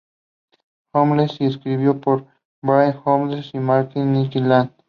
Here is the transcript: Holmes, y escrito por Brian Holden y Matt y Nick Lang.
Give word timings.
Holmes, 0.95 1.39
y 1.41 1.45
escrito 1.45 2.01
por 2.01 2.25
Brian 2.59 2.99
Holden 3.05 3.43
y 3.53 3.59
Matt 3.59 3.91
y 3.95 3.99
Nick 3.99 4.33
Lang. 4.33 4.71